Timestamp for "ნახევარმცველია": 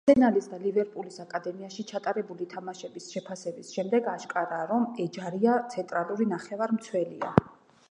6.35-7.33